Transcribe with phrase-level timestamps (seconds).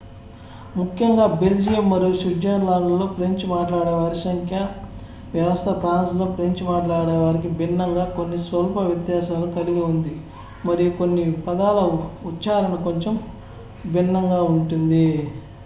[0.75, 4.61] ముఖ్యంగా బెల్జియం మరియు స్విట్జర్లాండ్లో ఫ్రెంచ్ మాట్లాడేవారి సంఖ్యా
[5.33, 10.13] వ్యవస్థ ఫ్రాన్స్లో ఫ్రెంచ్ మాట్లాడేవారికి భిన్నంగా కొన్ని స్వల్ప వ్యత్యాసాలు కలిగి ఉంది
[10.63, 11.77] మరియు కొన్ని పదాల
[12.31, 13.15] ఉచ్చారణ కొంచెం
[13.91, 15.05] భిన్నంగా ఉంటుంది